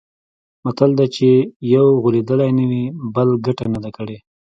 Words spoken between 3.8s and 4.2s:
ده کړې.